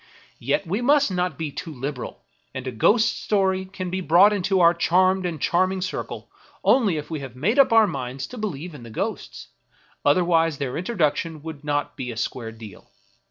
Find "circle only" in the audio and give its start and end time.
5.81-6.97